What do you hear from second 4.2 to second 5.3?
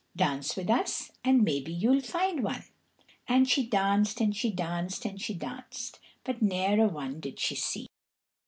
she danced and